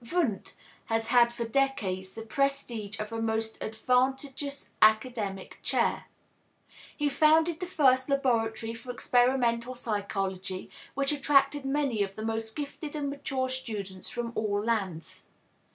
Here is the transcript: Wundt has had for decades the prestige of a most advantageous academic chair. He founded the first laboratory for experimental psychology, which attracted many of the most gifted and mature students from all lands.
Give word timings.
Wundt 0.11 0.55
has 0.85 1.09
had 1.09 1.31
for 1.31 1.45
decades 1.45 2.15
the 2.15 2.23
prestige 2.23 2.99
of 2.99 3.11
a 3.11 3.21
most 3.21 3.61
advantageous 3.63 4.71
academic 4.81 5.59
chair. 5.61 6.05
He 6.97 7.07
founded 7.07 7.59
the 7.59 7.67
first 7.67 8.09
laboratory 8.09 8.73
for 8.73 8.89
experimental 8.89 9.75
psychology, 9.75 10.71
which 10.95 11.11
attracted 11.11 11.65
many 11.65 12.01
of 12.01 12.15
the 12.15 12.25
most 12.25 12.55
gifted 12.55 12.95
and 12.95 13.11
mature 13.11 13.49
students 13.49 14.09
from 14.09 14.31
all 14.33 14.63
lands. 14.63 15.27